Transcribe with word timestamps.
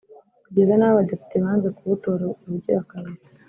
kugeza 0.45 0.73
n’aho 0.75 0.93
abadepite 0.93 1.35
banze 1.45 1.67
kuwutora 1.77 2.23
ubugira 2.43 2.79
kabiri 2.91 3.21